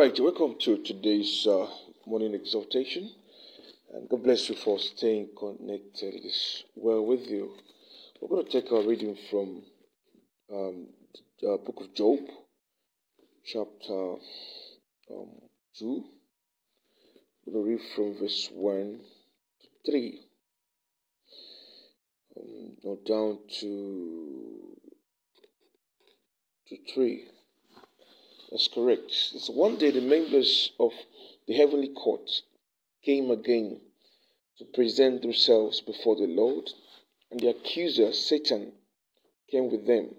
[0.00, 1.66] right, welcome to today's uh,
[2.06, 3.10] morning exhortation.
[3.92, 6.14] And God bless you for staying connected.
[6.14, 7.52] It is well with you.
[8.18, 9.62] We're going to take our reading from
[10.50, 10.86] um,
[11.42, 12.18] the book of Job,
[13.44, 14.14] chapter
[15.10, 15.32] um,
[15.78, 16.04] 2.
[17.44, 19.00] We're going to read from verse 1
[19.84, 20.20] to 3.
[22.38, 24.78] Um, down to,
[26.68, 27.24] to 3.
[28.50, 29.12] That's correct.
[29.12, 30.92] So one day the members of
[31.46, 32.42] the heavenly court
[33.02, 33.80] came again
[34.58, 36.70] to present themselves before the Lord,
[37.30, 38.72] and the accuser, Satan,
[39.50, 40.16] came with them.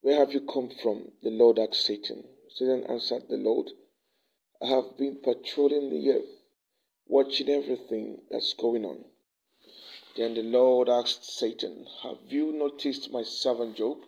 [0.00, 1.12] Where have you come from?
[1.22, 2.24] The Lord asked Satan.
[2.48, 3.70] Satan answered the Lord,
[4.60, 6.42] I have been patrolling the earth,
[7.06, 9.04] watching everything that's going on.
[10.16, 13.98] Then the Lord asked Satan, Have you noticed my servant Job?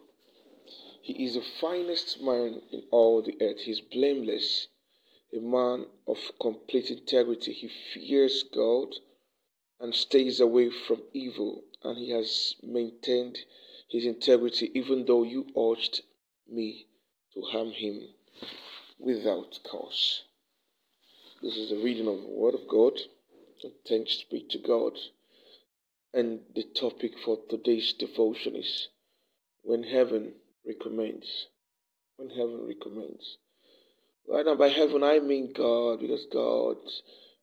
[1.05, 3.61] He is the finest man in all the earth.
[3.61, 4.69] He is blameless,
[5.35, 7.53] a man of complete integrity.
[7.53, 8.95] He fears God
[9.79, 13.41] and stays away from evil, and he has maintained
[13.91, 16.01] his integrity even though you urged
[16.49, 16.87] me
[17.35, 18.09] to harm him
[18.99, 20.23] without cause.
[21.43, 22.99] This is the reading of the Word of God.
[23.87, 24.99] Thanks be to God.
[26.15, 28.89] And the topic for today's devotion is
[29.61, 31.47] When Heaven recommends.
[32.17, 33.39] When heaven recommends.
[34.27, 36.79] Right now, by heaven, I mean God, because God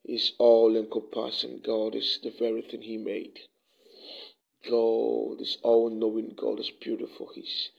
[0.04, 1.60] is all encompassing.
[1.64, 3.38] God is the very thing He made.
[4.68, 6.34] God is all knowing.
[6.36, 7.30] God is beautiful.
[7.34, 7.70] He's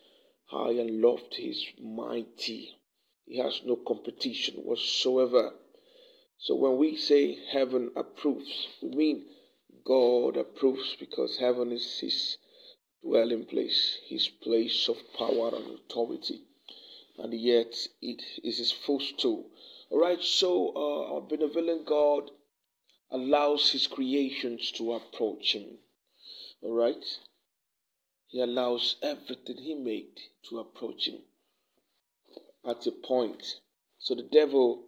[0.45, 1.43] high and lofty.
[1.43, 2.77] He's mighty.
[3.25, 5.53] He has no competition whatsoever.
[6.37, 9.25] So when we say heaven approves, we mean
[9.85, 12.37] God approves because heaven is His
[13.03, 16.41] dwelling place, his place of power and authority,
[17.17, 19.45] and yet it is his footstool.
[19.89, 22.31] All right, so uh, our benevolent God
[23.11, 25.77] allows his creations to approach him.
[26.61, 27.05] All right,
[28.27, 30.19] he allows everything he made
[30.49, 31.19] to approach him
[32.67, 33.59] at a point.
[33.99, 34.85] So the devil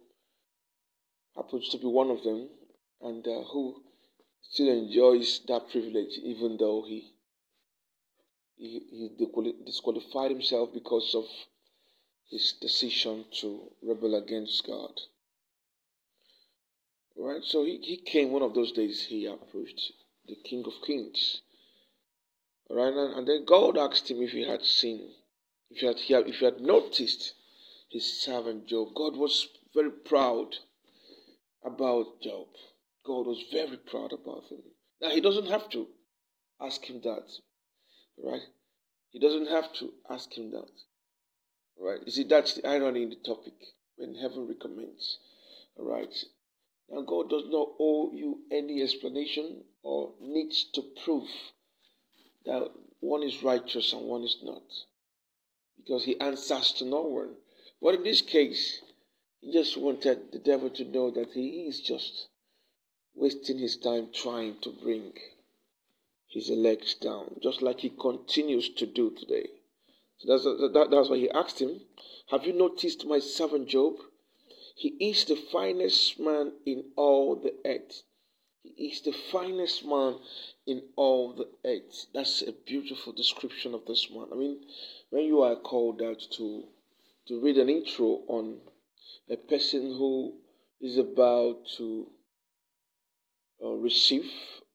[1.36, 2.48] happens to be one of them,
[3.02, 3.82] and uh, who
[4.40, 7.12] still enjoys that privilege, even though he
[8.56, 9.10] he, he
[9.64, 11.24] disqualified himself because of
[12.30, 14.92] his decision to rebel against God.
[17.16, 17.42] Right?
[17.44, 19.92] So he, he came one of those days, he approached
[20.26, 21.42] the King of Kings.
[22.68, 22.92] Right?
[22.92, 25.10] And, and then God asked him if he had seen,
[25.70, 27.34] if he had, he had, if he had noticed
[27.90, 28.88] his servant Job.
[28.94, 30.56] God was very proud
[31.64, 32.46] about Job.
[33.04, 34.62] God was very proud about him.
[35.00, 35.86] Now, he doesn't have to
[36.60, 37.28] ask him that
[38.22, 38.42] Right?
[39.10, 40.70] He doesn't have to ask him that.
[41.78, 42.00] Right?
[42.04, 43.54] You see, that's the irony in the topic
[43.96, 45.18] when heaven recommends.
[45.78, 46.14] Right?
[46.88, 51.28] Now, God does not owe you any explanation or needs to prove
[52.44, 54.62] that one is righteous and one is not.
[55.76, 57.34] Because he answers to no one.
[57.82, 58.80] But in this case,
[59.40, 62.28] he just wanted the devil to know that he is just
[63.14, 65.12] wasting his time trying to bring
[66.36, 69.48] his elect down, just like he continues to do today.
[70.18, 71.80] So that's, that, that's why he asked him,
[72.30, 73.94] Have you noticed my servant Job?
[74.74, 78.02] He is the finest man in all the earth.
[78.62, 80.16] He is the finest man
[80.66, 82.04] in all the earth.
[82.12, 84.26] That's a beautiful description of this man.
[84.30, 84.58] I mean,
[85.08, 86.64] when you are called out to
[87.28, 88.58] to read an intro on
[89.30, 90.34] a person who
[90.82, 92.06] is about to
[93.64, 94.30] uh, receive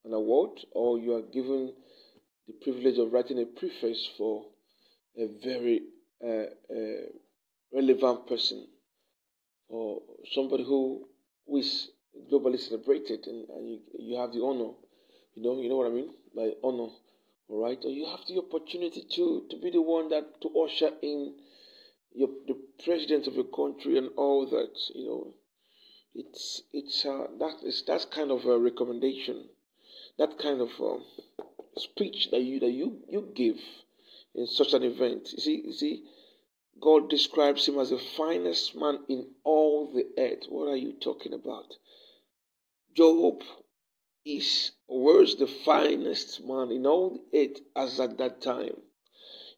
[0.06, 1.74] an award or you are given
[2.48, 4.46] the privilege of writing a preface for
[5.18, 5.82] a very
[6.24, 7.06] uh, uh,
[7.74, 8.68] relevant person
[9.70, 10.02] or
[10.34, 11.08] somebody who,
[11.48, 11.90] who is
[12.32, 14.72] globally celebrated and, and you, you have the honor
[15.36, 16.90] you know you know what i mean by honor
[17.52, 17.80] all right?
[17.84, 21.36] Or you have the opportunity to to be the one that to usher in
[22.14, 25.34] your the president of your country and all that you know?
[26.16, 29.50] It's it's uh, that is that's kind of a recommendation
[30.22, 31.04] that kind of um,
[31.78, 33.58] speech that you that you you give
[34.36, 35.30] in such an event.
[35.32, 36.04] You see, you see,
[36.80, 40.44] God describes him as the finest man in all the earth.
[40.48, 41.74] What are you talking about?
[42.96, 43.42] Job
[44.24, 48.78] is was the finest man in all the earth as at that time.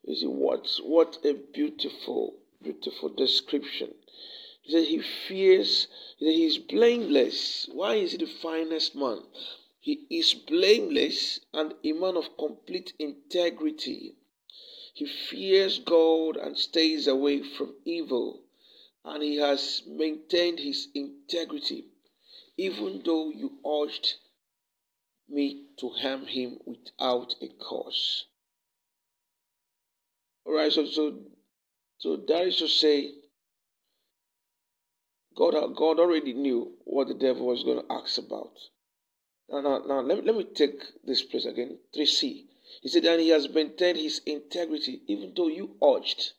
[0.05, 3.89] You see what what a beautiful, beautiful description.
[4.61, 5.87] He said he fears,
[6.19, 7.67] he said he's blameless.
[7.73, 9.19] Why is he the finest man?
[9.83, 14.15] He is blameless and a man of complete integrity.
[14.95, 18.41] He fears God and stays away from evil.
[19.05, 21.85] and he has maintained his integrity,
[22.57, 24.15] even though you urged
[25.29, 28.25] me to harm him without a cause.
[30.45, 31.19] All right, so so
[31.99, 33.11] so that is to say,
[35.37, 38.57] God God already knew what the devil was going to ask about.
[39.49, 41.77] Now, now, now let, me, let me take this place again.
[41.95, 42.45] 3c.
[42.81, 46.33] He said, and he has maintained his integrity, even though you urged.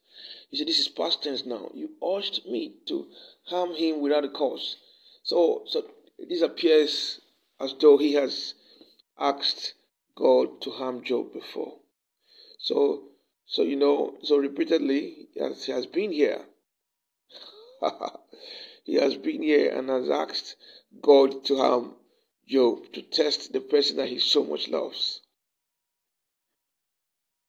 [0.51, 1.71] He said, this is past tense now.
[1.75, 3.07] You urged me to
[3.45, 4.77] harm him without a cause.
[5.23, 5.85] So, so
[6.19, 7.21] this appears
[7.61, 8.55] as though he has
[9.19, 9.75] asked
[10.17, 11.79] God to harm Job before.
[12.59, 13.05] So,
[13.47, 16.45] so you know, so repeatedly he has, he has been here.
[18.85, 20.57] he has been here and has asked
[21.03, 21.95] God to harm
[22.47, 25.21] Job to test the person that he so much loves.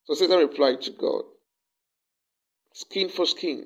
[0.05, 1.23] So Satan replied to God,
[2.73, 3.65] Skin for skin.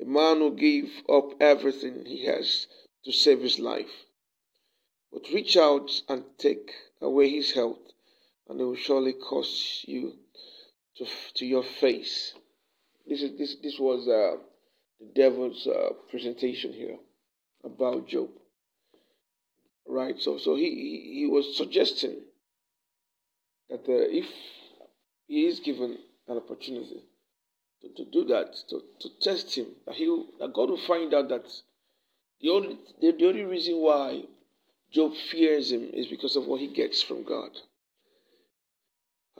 [0.00, 2.66] A man who gave up everything he has
[3.04, 4.06] to save his life.
[5.12, 7.92] But reach out and take away his health,
[8.48, 10.14] and it will surely cost you
[10.96, 12.34] to, to your face.
[13.06, 14.42] This is this this was uh,
[15.00, 16.98] the devil's uh, presentation here
[17.64, 18.30] about Job.
[19.86, 20.20] Right.
[20.20, 22.16] So so he he was suggesting
[23.68, 24.26] that uh, if
[25.26, 25.98] he is given
[26.28, 27.02] an opportunity
[27.80, 30.06] to, to do that, to, to test him, that he
[30.38, 31.44] that God will find out that
[32.40, 34.22] the only the, the only reason why
[34.92, 37.50] Job fears him is because of what he gets from God.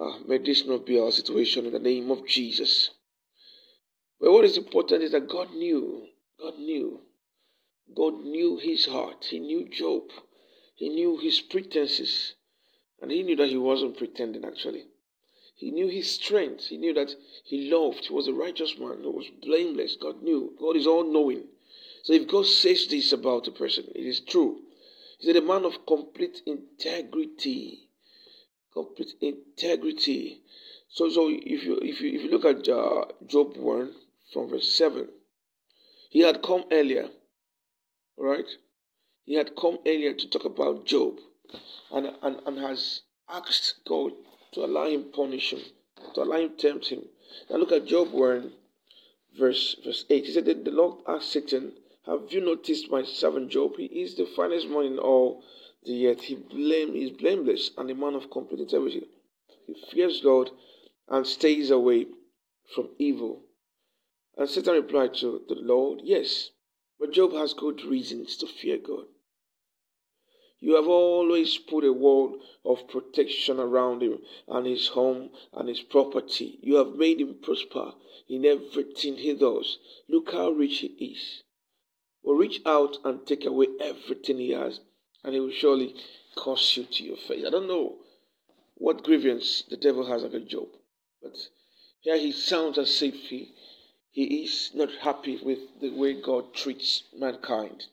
[0.01, 2.91] Uh, may this not be our situation in the name of Jesus.
[4.19, 6.07] But what is important is that God knew,
[6.41, 7.01] God knew,
[7.95, 9.27] God knew his heart.
[9.29, 10.05] He knew Job.
[10.75, 12.35] He knew his pretenses.
[13.01, 14.85] And he knew that he wasn't pretending actually.
[15.57, 16.67] He knew his strength.
[16.67, 17.15] He knew that
[17.45, 18.07] he loved.
[18.07, 19.03] He was a righteous man.
[19.03, 19.97] He was blameless.
[20.01, 20.57] God knew.
[20.59, 21.45] God is all knowing.
[22.05, 24.61] So if God says this about a person, it is true.
[25.19, 27.89] He said, a man of complete integrity
[28.73, 30.41] complete integrity.
[30.89, 33.93] So, so if you if you if you look at uh, Job one
[34.33, 35.09] from verse seven,
[36.11, 37.09] he had come earlier,
[38.19, 38.47] right?
[39.25, 41.21] He had come earlier to talk about Job,
[41.91, 44.13] and and, and has asked God
[44.53, 45.63] to allow him punish him,
[46.15, 47.09] to allow him tempt him.
[47.49, 48.53] Now look at Job one,
[49.39, 50.27] verse verse eight.
[50.27, 51.73] He said that the Lord asked Satan,
[52.05, 53.77] "Have you noticed my servant Job?
[53.77, 55.45] He is the finest man in all."
[55.85, 56.23] The earth.
[56.23, 59.07] he blame, is blameless and a man of complete integrity.
[59.67, 60.51] He fears God
[61.09, 62.07] and stays away
[62.75, 63.43] from evil.
[64.37, 66.51] And Satan replied to the Lord, Yes,
[67.01, 69.07] but Job has good reasons to fear God.
[70.65, 75.81] You have always put a wall of protection around him and his home and his
[75.81, 76.61] property.
[76.63, 77.95] You have made him prosper
[78.29, 79.79] in everything he does.
[80.09, 81.43] Look how rich he is.
[82.23, 84.79] Well, reach out and take away everything he has
[85.25, 85.97] and he will surely
[86.37, 87.45] curse you to your face.
[87.45, 87.97] I don't know
[88.75, 90.69] what grievance the devil has against Job,
[91.21, 91.49] but
[92.03, 93.53] here he sounds as if he,
[94.13, 97.87] he is not happy with the way God treats mankind.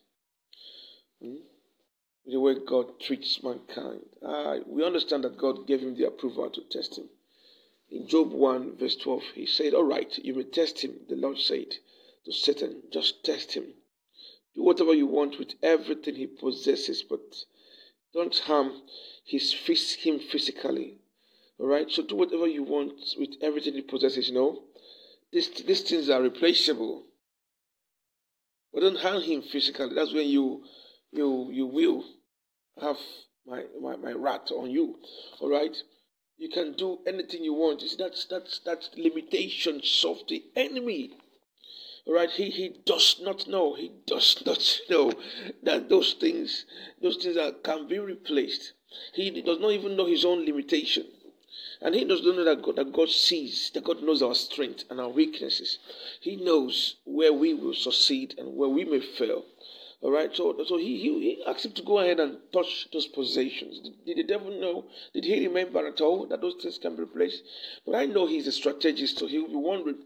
[1.20, 1.38] Hmm?
[2.30, 4.02] The way God treats mankind.
[4.24, 7.08] Uh, we understand that God gave him the approval to test him.
[7.90, 11.00] In Job 1, verse 12, he said, All right, you may test him.
[11.08, 11.74] The Lord said
[12.24, 13.74] to Satan, Just test him
[14.54, 17.20] do whatever you want with everything he possesses, but
[18.12, 18.82] don't harm
[19.24, 20.98] his him physically.
[21.58, 21.90] All right.
[21.90, 24.28] So do whatever you want with everything he possesses.
[24.28, 24.62] You know,
[25.32, 27.04] these these things are replaceable.
[28.72, 29.94] But don't harm him physically.
[29.94, 30.64] That's when you
[31.12, 32.04] you you will
[32.80, 32.98] have
[33.46, 34.98] my my, my wrath on you.
[35.40, 35.76] All right.
[36.36, 37.82] You can do anything you want.
[37.82, 41.12] See, that's that's that's limitations of the enemy.
[42.06, 42.30] All right?
[42.30, 43.74] He he does not know.
[43.74, 45.12] He does not know
[45.62, 46.64] that those things,
[47.02, 48.72] those things are, can be replaced.
[49.14, 51.06] He does not even know his own limitation.
[51.82, 54.84] And he does not know that God, that God sees, that God knows our strength
[54.90, 55.78] and our weaknesses.
[56.20, 59.44] He knows where we will succeed and where we may fail.
[60.02, 63.06] All right, so so he, he, he asked him to go ahead and touch those
[63.06, 63.80] possessions.
[63.80, 64.86] Did, did, the devil know?
[65.12, 67.42] Did he remember at all that those things can be replaced?
[67.84, 69.98] But I know he's a strategist, so he'll be wondering,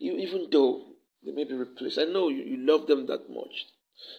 [0.00, 0.82] even though
[1.24, 1.96] they may be replaced.
[1.98, 3.66] I know you, you love them that much.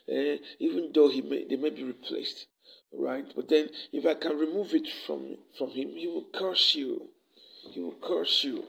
[0.07, 2.47] Eh, even though he may, they may be replaced.
[2.93, 3.29] Right?
[3.35, 7.09] But then if I can remove it from from him, he will curse you.
[7.71, 8.63] He will curse you.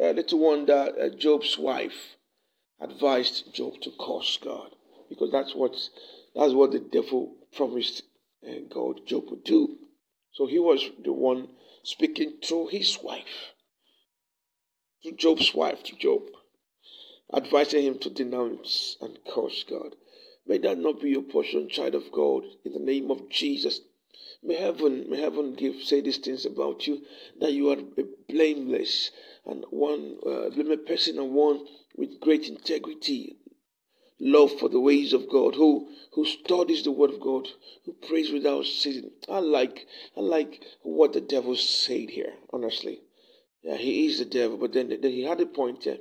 [0.00, 2.16] Uh, little wonder uh, Job's wife
[2.80, 4.76] advised Job to curse God.
[5.10, 5.76] Because that's what
[6.34, 8.04] that's what the devil promised
[8.48, 9.76] uh, God Job would do.
[10.32, 11.48] So he was the one
[11.82, 13.52] speaking through his wife.
[15.02, 16.22] To Job's wife, to Job.
[17.32, 19.94] advising him to denounce and curse God.
[20.46, 23.80] May that not be your portion, child of God, in the name of Jesus.
[24.42, 27.02] May heaven, may heaven give say these things about you
[27.40, 27.76] that you are
[28.28, 29.10] blameless
[29.46, 33.36] and one uh, blameless person and one with great integrity,
[34.20, 37.48] love for the ways of God, who who studies the word of God,
[37.84, 39.10] who prays without ceasing.
[39.28, 39.86] I like
[40.16, 43.00] I like what the devil said here, honestly.
[43.62, 45.98] Yeah, he is the devil, but then, then he had a point there.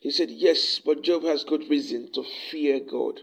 [0.00, 3.20] He said, Yes, but Job has good reason to fear God.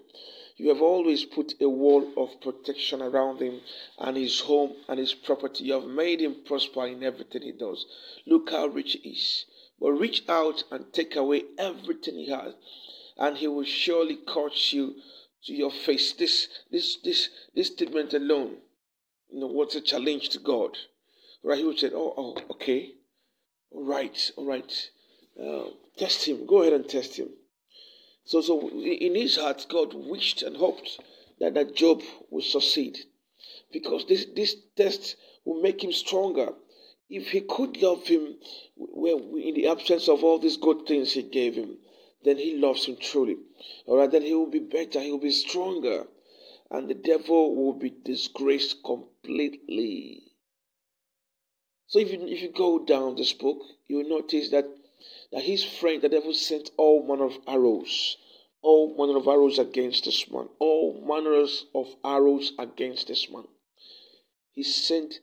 [0.55, 3.61] You have always put a wall of protection around him
[3.97, 5.65] and his home and his property.
[5.65, 7.85] You have made him prosper in everything he does.
[8.25, 9.45] Look how rich he is.
[9.79, 12.53] But reach out and take away everything he has,
[13.19, 14.95] and he will surely curse you
[15.43, 16.13] to your face.
[16.13, 18.57] This this this this statement alone,
[19.29, 20.77] you know, what's a challenge to God?
[21.43, 21.59] Right?
[21.59, 22.93] He would say, Oh, oh, okay.
[23.71, 24.89] All right, all right.
[25.39, 25.65] Uh,
[25.97, 26.47] test him.
[26.47, 27.29] Go ahead and test him.
[28.25, 30.99] So, so in his heart, God wished and hoped
[31.39, 32.97] that, that Job would succeed
[33.71, 36.49] because this, this test will make him stronger.
[37.09, 38.35] If he could love him
[38.75, 41.77] well, in the absence of all these good things he gave him,
[42.23, 43.37] then he loves him truly.
[43.85, 46.07] All right, then he will be better, he will be stronger,
[46.69, 50.23] and the devil will be disgraced completely.
[51.87, 54.65] So if you, if you go down this book, you will notice that
[55.31, 58.17] that his friend, the devil, sent all manner of arrows,
[58.61, 63.47] all manner of arrows against this man, all manners of arrows against this man.
[64.51, 65.19] He sent.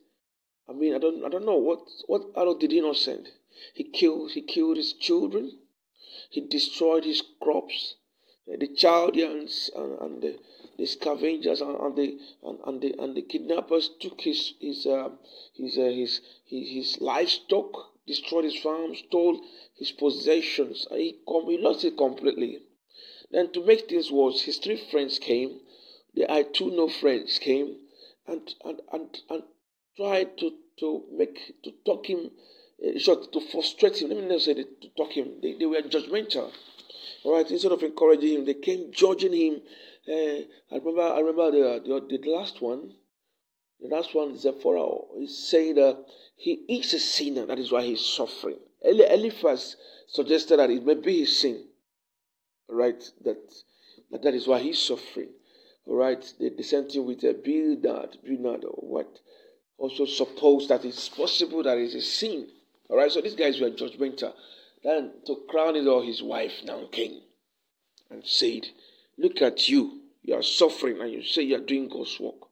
[0.69, 3.29] I mean, I don't, I don't know what what arrow did he not send.
[3.75, 5.59] He killed, he killed his children.
[6.30, 7.95] He destroyed his crops.
[8.47, 10.38] The Chaldeans and, and the,
[10.78, 15.11] the scavengers and, and, the and, and, the and the kidnappers took his his uh,
[15.54, 19.40] his, uh, his his his livestock, destroyed his farm, stole
[19.75, 20.87] his possessions.
[20.90, 22.61] He, com- he lost it completely.
[23.30, 25.61] Then, to make things worse, his three friends came.
[26.14, 27.76] The I two no friends came
[28.26, 29.42] and, and, and, and
[29.97, 32.30] tried to, to make, to talk him,
[32.85, 34.09] uh, short, to frustrate him.
[34.11, 34.64] Let me not say to
[34.97, 35.40] talk him.
[35.42, 36.50] They, they were judgmental.
[37.25, 39.62] All right, instead of encouraging him, they came judging him.
[40.09, 42.92] Uh, I remember, I remember the, the, the last one.
[43.80, 44.87] The last one, Zephora,
[45.18, 46.04] is saying that
[46.37, 47.47] he is a sinner.
[47.47, 48.59] That is why he's suffering.
[48.83, 49.76] Eliphaz
[50.09, 51.64] suggested that it may be his sin,
[52.68, 53.02] right?
[53.25, 53.38] That
[54.11, 55.30] that, that is why he's suffering.
[55.87, 59.18] All right, the, the same thing with uh, Bildad, Bildad, or what?
[59.78, 62.49] Also suppose that it's possible that it's a sin.
[62.88, 64.33] All right, so these guys were judgmental.
[64.83, 67.21] Then to crown it all, his wife now came
[68.11, 68.69] and said,
[69.19, 70.02] "Look at you.
[70.23, 72.49] You are suffering, and you say you are doing God's work.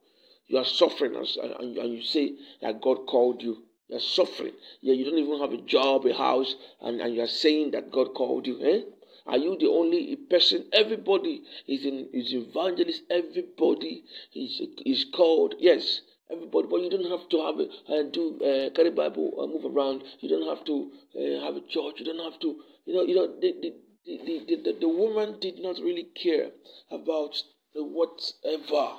[0.47, 3.63] You are suffering, and, and you say that God called you.
[3.87, 4.53] You're suffering.
[4.81, 8.13] Yeah, you don't even have a job, a house, and, and you're saying that God
[8.13, 8.59] called you.
[8.61, 8.81] Eh?
[9.27, 10.65] Are you the only person?
[10.71, 13.03] Everybody is in is evangelist.
[13.09, 15.55] Everybody is is called.
[15.59, 16.01] Yes,
[16.31, 16.67] everybody.
[16.69, 20.03] But you don't have to have a uh, do uh, carry Bible uh, move around.
[20.19, 21.99] You don't have to uh, have a church.
[21.99, 22.55] You don't have to.
[22.85, 23.03] You know.
[23.03, 23.27] You know.
[23.39, 23.73] The the,
[24.05, 26.51] the, the, the, woman did not really care
[26.91, 27.41] about
[27.73, 28.97] the whatever,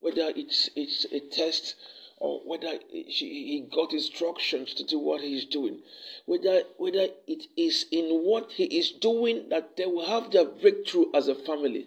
[0.00, 1.76] whether it's it's a test
[2.18, 5.82] or whether he got instructions to do what he's doing,
[6.24, 11.06] whether whether it is in what he is doing that they will have their breakthrough
[11.14, 11.86] as a family.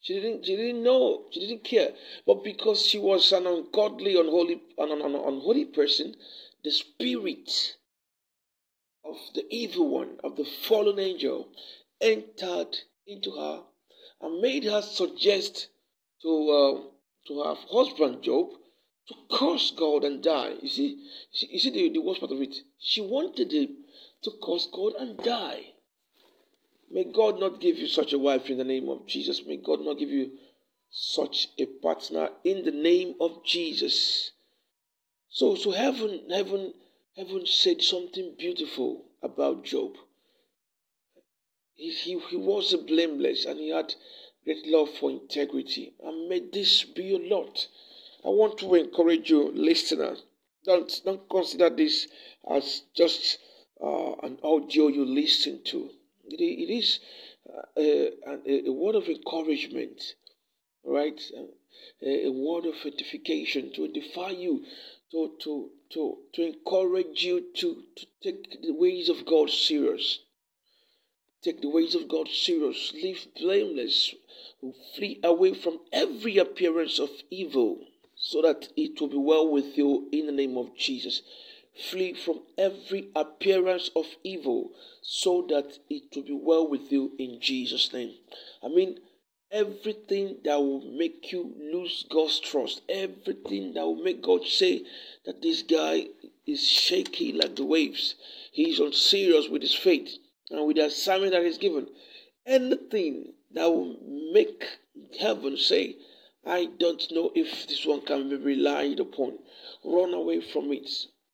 [0.00, 1.94] She didn't, she didn't know, she didn't care.
[2.26, 6.14] But because she was an ungodly, unholy, an, an, an unholy person,
[6.62, 7.76] the spirit
[9.04, 11.48] of the evil one, of the fallen angel,
[12.00, 12.76] entered
[13.06, 13.62] into her
[14.20, 15.68] and made her suggest
[16.22, 16.80] to uh,
[17.26, 18.50] to her husband Job
[19.08, 20.54] to curse God and die.
[20.60, 22.54] You see, you see the, the worst part of it.
[22.78, 23.76] She wanted him
[24.22, 25.74] to curse God and die.
[26.90, 29.44] May God not give you such a wife in the name of Jesus.
[29.44, 30.32] May God not give you
[30.90, 34.30] such a partner in the name of Jesus.
[35.28, 36.74] So, so heaven, heaven,
[37.16, 39.94] heaven said something beautiful about Job.
[41.74, 43.94] He, he, he was blameless and he had
[44.44, 45.92] great love for integrity.
[46.02, 47.66] And may this be your lot.
[48.24, 50.16] I want to encourage you, listener.
[50.64, 52.08] Don't, don't consider this
[52.50, 53.38] as just
[53.82, 55.90] uh, an audio you listen to.
[56.28, 57.00] It, is
[57.48, 60.02] uh, a, a, word of encouragement,
[60.84, 61.20] right?
[62.02, 64.64] A, a word of edification to edify you,
[65.12, 70.20] to, to, to, to encourage you to, to take the ways of God serious.
[71.42, 72.92] Take the ways of God serious.
[72.94, 74.14] Live blameless.
[74.96, 77.78] Flee away from every appearance of evil
[78.16, 81.22] so that it will be well with you in the name of Jesus.
[81.78, 87.38] Flee from every appearance of evil so that it will be well with you in
[87.38, 88.14] Jesus' name.
[88.62, 88.98] I mean,
[89.50, 94.84] everything that will make you lose God's trust, everything that will make God say
[95.26, 96.06] that this guy
[96.46, 98.14] is shaky like the waves,
[98.52, 100.16] he's unserious with his faith
[100.50, 101.88] and with the assignment that he's given.
[102.46, 103.98] Anything that will
[104.32, 104.64] make
[105.20, 105.96] heaven say,
[106.46, 109.38] I don't know if this one can be relied upon.
[109.84, 110.88] Run away from it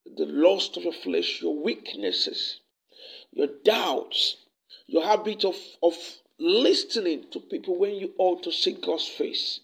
[0.04, 2.60] the lust of your flesh, your weaknesses,
[3.32, 4.36] your doubts,
[4.86, 5.94] your habit of, of
[6.38, 9.60] listening to people when you ought to seek God's face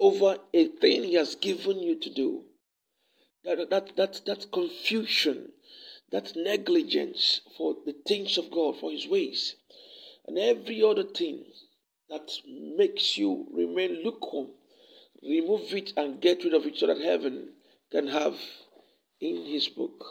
[0.00, 2.44] over a thing He has given you to do.
[3.44, 5.52] That, that, that, that confusion,
[6.10, 9.56] that negligence for the things of God, for His ways,
[10.26, 11.44] and every other thing
[12.10, 14.48] that makes you remain lukewarm,
[15.22, 17.50] remove it and get rid of it so that heaven
[17.90, 18.36] can have
[19.20, 20.04] in his book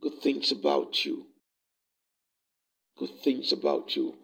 [0.00, 1.26] good things about you.
[2.98, 4.14] Good things about you.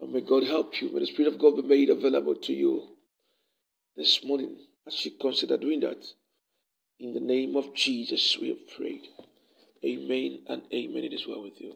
[0.00, 0.92] And may God help you.
[0.92, 2.88] May the Spirit of God be made available to you
[3.96, 4.56] this morning
[4.86, 6.04] as you consider doing that.
[7.00, 9.06] In the name of Jesus, we have prayed.
[9.84, 11.04] Amen and amen.
[11.04, 11.74] It is well with you.